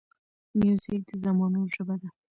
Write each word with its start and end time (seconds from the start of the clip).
موزیک 0.59 1.01
د 1.09 1.11
زمانو 1.23 1.61
ژبه 1.73 1.95
ده. 2.01 2.09